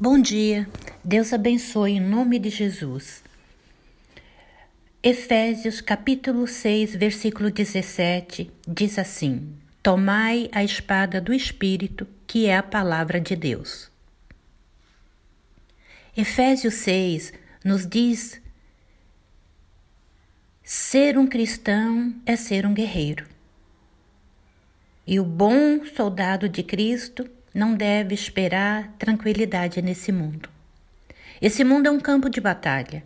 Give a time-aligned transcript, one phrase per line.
[0.00, 0.68] Bom dia,
[1.04, 3.20] Deus abençoe em nome de Jesus.
[5.02, 12.62] Efésios capítulo 6, versículo 17 diz assim: Tomai a espada do Espírito, que é a
[12.62, 13.90] palavra de Deus.
[16.16, 17.32] Efésios 6
[17.64, 18.40] nos diz:
[20.62, 23.26] ser um cristão é ser um guerreiro.
[25.04, 30.48] E o bom soldado de Cristo não deve esperar tranquilidade nesse mundo.
[31.40, 33.04] Esse mundo é um campo de batalha.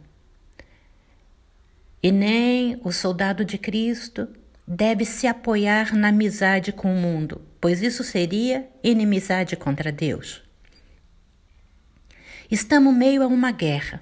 [2.03, 4.29] E nem o soldado de Cristo
[4.67, 10.43] deve se apoiar na amizade com o mundo, pois isso seria inimizade contra Deus.
[12.51, 14.01] Estamos meio a uma guerra.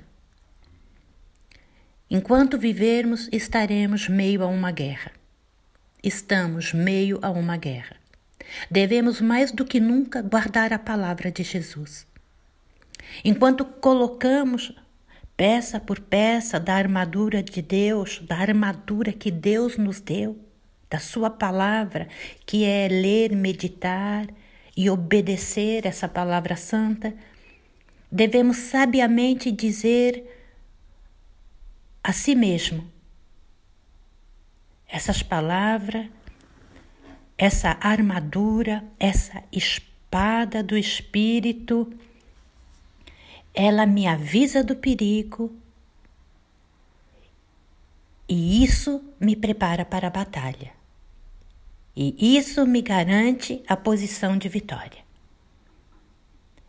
[2.11, 5.13] Enquanto vivermos, estaremos meio a uma guerra.
[6.03, 8.00] Estamos meio a uma guerra.
[8.71, 12.07] Devemos mais do que nunca guardar a palavra de Jesus.
[13.25, 14.73] Enquanto colocamos
[15.37, 20.39] peça por peça da armadura de Deus, da armadura que Deus nos deu,
[20.91, 22.09] da Sua palavra,
[22.45, 24.27] que é ler, meditar
[24.77, 27.15] e obedecer essa palavra santa,
[28.11, 30.25] devemos sabiamente dizer
[32.03, 32.91] a si mesmo:
[34.89, 36.07] essas palavras
[37.41, 41.91] essa armadura, essa espada do Espírito,
[43.55, 45.51] ela me avisa do perigo
[48.29, 50.71] e isso me prepara para a batalha.
[51.97, 55.03] E isso me garante a posição de vitória.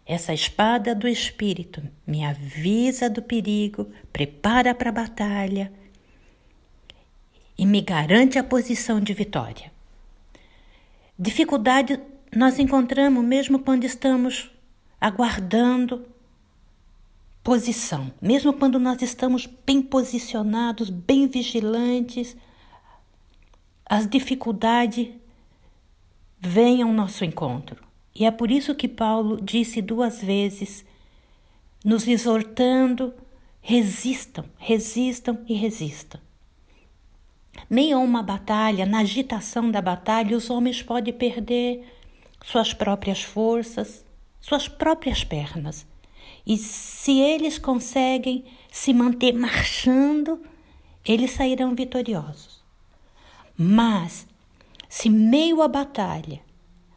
[0.05, 5.69] Essa espada do Espírito me avisa do perigo, prepara para a batalha
[7.57, 9.69] e me garante a posição de vitória.
[11.23, 11.99] Dificuldade
[12.35, 14.49] nós encontramos mesmo quando estamos
[14.99, 16.03] aguardando
[17.43, 22.35] posição, mesmo quando nós estamos bem posicionados, bem vigilantes,
[23.85, 25.09] as dificuldades
[26.39, 27.85] vêm ao nosso encontro.
[28.15, 30.83] E é por isso que Paulo disse duas vezes,
[31.85, 33.13] nos exortando:
[33.61, 36.19] resistam, resistam e resistam.
[37.69, 41.85] Meio a uma batalha, na agitação da batalha, os homens podem perder
[42.43, 44.05] suas próprias forças,
[44.39, 45.85] suas próprias pernas.
[46.45, 50.41] E se eles conseguem se manter marchando,
[51.05, 52.61] eles sairão vitoriosos.
[53.57, 54.27] Mas,
[54.89, 56.41] se meio à batalha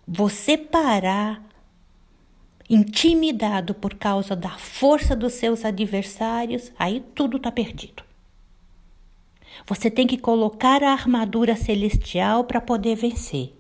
[0.06, 1.42] você parar,
[2.68, 8.02] intimidado por causa da força dos seus adversários, aí tudo está perdido.
[9.66, 13.54] Você tem que colocar a armadura celestial para poder vencer.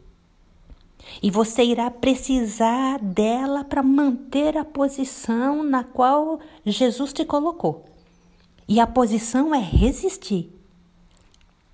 [1.22, 7.84] E você irá precisar dela para manter a posição na qual Jesus te colocou.
[8.66, 10.50] E a posição é resistir.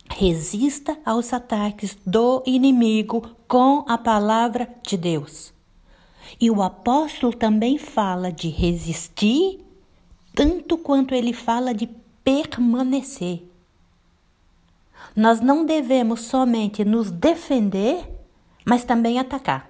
[0.09, 5.53] Resista aos ataques do inimigo com a palavra de Deus.
[6.41, 9.61] E o apóstolo também fala de resistir,
[10.35, 11.89] tanto quanto ele fala de
[12.25, 13.50] permanecer.
[15.15, 18.09] Nós não devemos somente nos defender,
[18.65, 19.69] mas também atacar.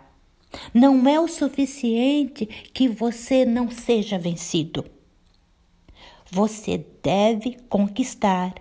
[0.74, 4.84] Não é o suficiente que você não seja vencido.
[6.30, 8.54] Você deve conquistar.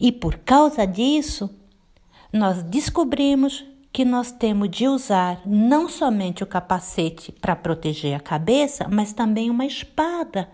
[0.00, 1.50] E por causa disso,
[2.32, 8.86] nós descobrimos que nós temos de usar não somente o capacete para proteger a cabeça,
[8.88, 10.48] mas também uma espada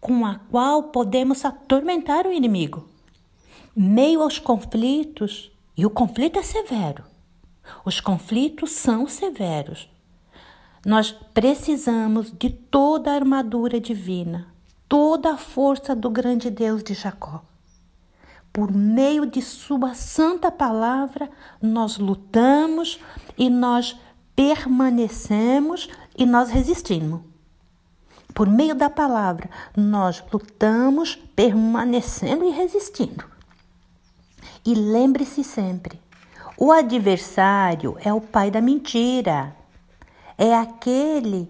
[0.00, 2.88] com a qual podemos atormentar o inimigo.
[3.74, 7.04] Meio aos conflitos, e o conflito é severo,
[7.84, 9.88] os conflitos são severos.
[10.84, 14.46] Nós precisamos de toda a armadura divina,
[14.88, 17.42] toda a força do grande Deus de Jacó.
[18.52, 21.28] Por meio de Sua santa palavra,
[21.60, 22.98] nós lutamos
[23.36, 23.98] e nós
[24.34, 27.20] permanecemos e nós resistimos.
[28.36, 33.24] Por meio da palavra, nós lutamos, permanecendo e resistindo.
[34.62, 35.98] E lembre-se sempre:
[36.58, 39.56] o adversário é o pai da mentira.
[40.36, 41.48] É aquele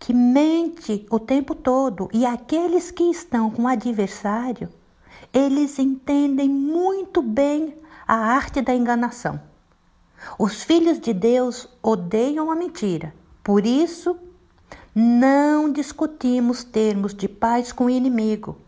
[0.00, 2.08] que mente o tempo todo.
[2.10, 4.70] E aqueles que estão com o adversário,
[5.30, 7.76] eles entendem muito bem
[8.06, 9.38] a arte da enganação.
[10.38, 13.14] Os filhos de Deus odeiam a mentira.
[13.44, 14.18] Por isso,
[15.00, 18.58] não discutimos termos de paz com o inimigo.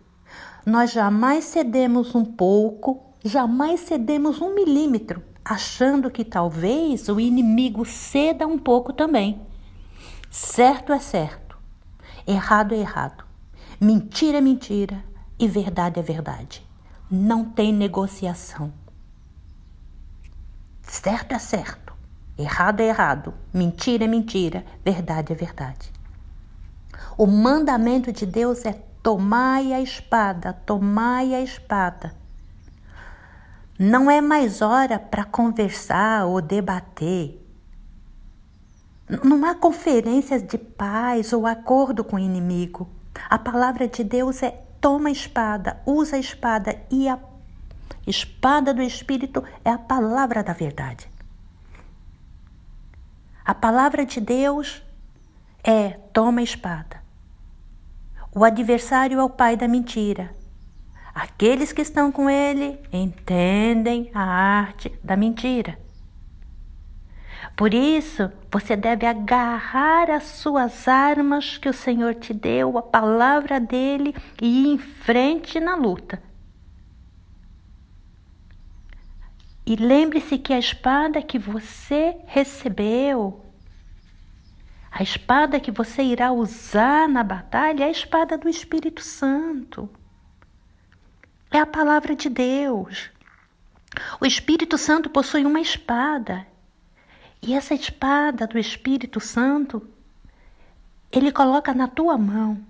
[0.65, 8.47] Nós jamais cedemos um pouco, jamais cedemos um milímetro, achando que talvez o inimigo ceda
[8.47, 9.41] um pouco também.
[10.31, 11.59] Certo é certo,
[12.25, 13.25] errado é errado,
[13.81, 15.03] mentira é mentira
[15.37, 16.65] e verdade é verdade.
[17.11, 18.73] Não tem negociação.
[20.83, 21.93] Certo é certo,
[22.39, 26.00] errado é errado, mentira é mentira, verdade é verdade.
[27.23, 28.73] O mandamento de Deus é
[29.03, 32.15] tomai a espada, tomai a espada.
[33.79, 37.47] Não é mais hora para conversar ou debater.
[39.23, 42.89] Não há conferências de paz ou acordo com o inimigo.
[43.29, 47.19] A palavra de Deus é toma a espada, usa a espada e a
[48.07, 51.07] espada do Espírito é a palavra da verdade.
[53.45, 54.83] A palavra de Deus
[55.63, 57.10] é toma a espada.
[58.33, 60.31] O adversário é o pai da mentira.
[61.13, 65.77] Aqueles que estão com ele entendem a arte da mentira.
[67.57, 73.59] Por isso, você deve agarrar as suas armas que o Senhor te deu, a palavra
[73.59, 76.23] dele, e ir em frente na luta.
[79.67, 83.45] E lembre-se que a espada que você recebeu,
[84.91, 89.89] a espada que você irá usar na batalha, é a espada do Espírito Santo.
[91.51, 93.11] É a palavra de Deus.
[94.21, 96.47] O Espírito Santo possui uma espada.
[97.41, 99.89] E essa espada do Espírito Santo,
[101.11, 102.61] ele coloca na tua mão.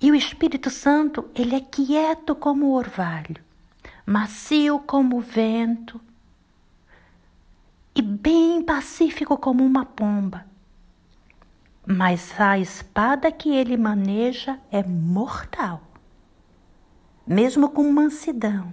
[0.00, 3.42] E o Espírito Santo, ele é quieto como o orvalho,
[4.06, 6.00] macio como o vento
[7.94, 10.47] e bem pacífico como uma pomba.
[11.90, 15.88] Mas a espada que ele maneja é mortal
[17.28, 18.72] mesmo com mansidão,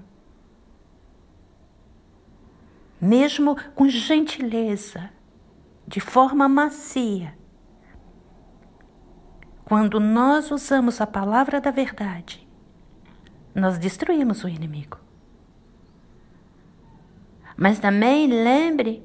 [3.01, 5.09] mesmo com gentileza,
[5.85, 7.37] de forma macia.
[9.65, 12.47] Quando nós usamos a palavra da verdade,
[13.53, 14.97] nós destruímos o inimigo.
[17.57, 19.03] Mas também lembre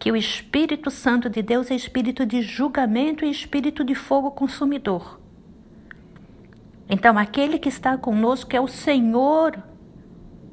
[0.00, 5.20] que o Espírito Santo de Deus é espírito de julgamento e espírito de fogo consumidor.
[6.88, 9.62] Então, aquele que está conosco é o Senhor,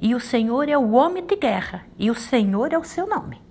[0.01, 3.41] e o Senhor é o homem de guerra, e o Senhor é o seu nome.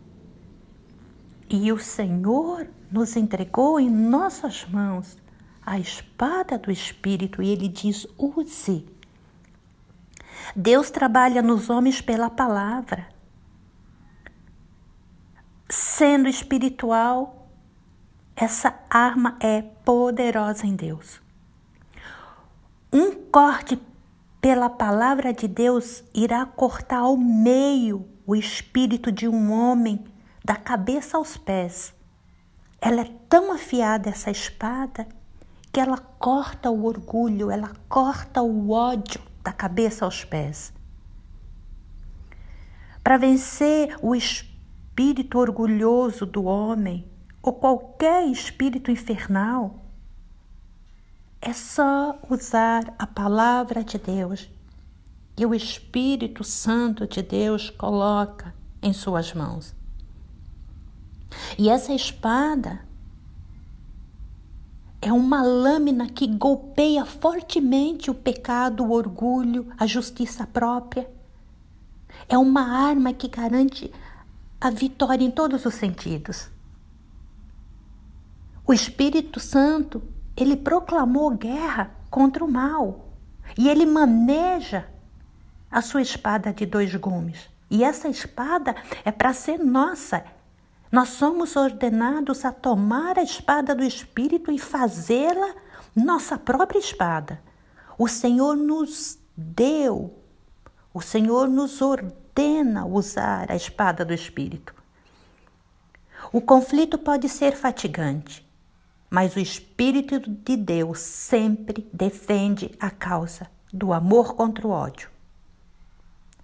[1.49, 5.17] E o Senhor nos entregou em nossas mãos
[5.65, 8.87] a espada do Espírito, e ele diz: use.
[10.55, 13.16] Deus trabalha nos homens pela palavra.
[15.99, 17.49] Sendo espiritual,
[18.37, 21.23] essa arma é poderosa em Deus.
[22.93, 23.81] Um corte
[24.39, 30.05] pela palavra de Deus irá cortar ao meio o espírito de um homem,
[30.45, 31.95] da cabeça aos pés.
[32.79, 35.09] Ela é tão afiada, essa espada,
[35.73, 40.75] que ela corta o orgulho, ela corta o ódio da cabeça aos pés.
[43.03, 44.56] Para vencer o espírito
[45.35, 47.05] orgulhoso do homem,
[47.43, 49.83] ou qualquer espírito infernal,
[51.41, 54.49] é só usar a palavra de Deus
[55.39, 59.75] e o Espírito Santo de Deus coloca em suas mãos.
[61.59, 62.81] E essa espada
[65.01, 71.09] é uma lâmina que golpeia fortemente o pecado, o orgulho, a justiça própria.
[72.29, 73.93] É uma arma que garante
[74.67, 76.51] a vitória em todos os sentidos.
[78.67, 80.03] O Espírito Santo
[80.37, 83.13] ele proclamou guerra contra o mal
[83.57, 84.89] e ele maneja
[85.71, 87.49] a sua espada de dois gumes.
[87.71, 90.25] E essa espada é para ser nossa.
[90.91, 95.55] Nós somos ordenados a tomar a espada do Espírito e fazê-la
[95.95, 97.41] nossa própria espada.
[97.97, 100.19] O Senhor nos deu,
[100.93, 102.26] o Senhor nos ordena
[102.87, 104.75] usar a espada do Espírito.
[106.33, 108.47] O conflito pode ser fatigante,
[109.09, 115.09] mas o Espírito de Deus sempre defende a causa do amor contra o ódio.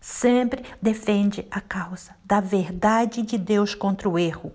[0.01, 4.53] Sempre defende a causa da verdade de Deus contra o erro.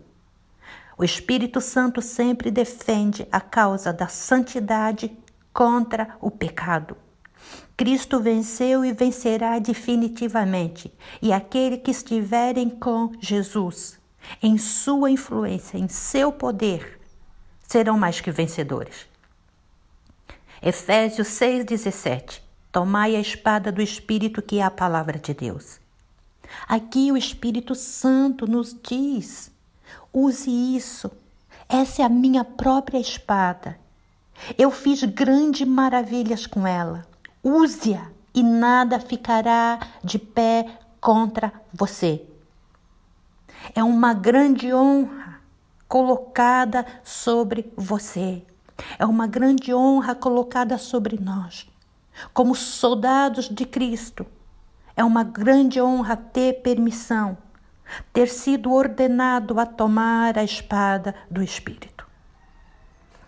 [0.97, 5.15] O Espírito Santo sempre defende a causa da santidade
[5.53, 6.97] contra o pecado.
[7.75, 10.91] Cristo venceu e vencerá definitivamente,
[11.21, 13.99] e aquele que estiverem com Jesus,
[14.41, 16.99] em sua influência, em seu poder,
[17.67, 19.07] serão mais que vencedores.
[20.61, 22.41] Efésios 6,17
[22.71, 25.79] Tomai a espada do Espírito, que é a palavra de Deus.
[26.67, 29.51] Aqui o Espírito Santo nos diz:
[30.13, 31.09] use isso.
[31.69, 33.79] Essa é a minha própria espada.
[34.57, 37.05] Eu fiz grandes maravilhas com ela.
[37.49, 42.21] Use-a e nada ficará de pé contra você.
[43.73, 45.39] É uma grande honra
[45.87, 48.43] colocada sobre você.
[48.99, 51.71] É uma grande honra colocada sobre nós.
[52.33, 54.25] Como soldados de Cristo,
[54.93, 57.37] é uma grande honra ter permissão
[58.11, 62.05] ter sido ordenado a tomar a espada do Espírito.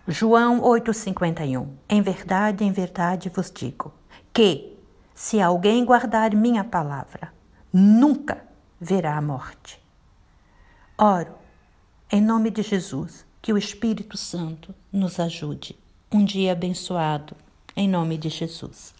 [0.06, 3.98] João 8,51 Em verdade, em verdade vos digo
[4.32, 4.76] que,
[5.14, 7.32] se alguém guardar minha palavra,
[7.72, 8.44] nunca
[8.80, 9.80] verá a morte.
[10.96, 11.34] Oro,
[12.10, 15.78] em nome de Jesus, que o Espírito Santo nos ajude.
[16.12, 17.36] Um dia abençoado,
[17.76, 18.94] em nome de Jesus.